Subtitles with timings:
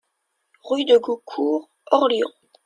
[0.63, 2.33] Rue de Gaucourt, Orléans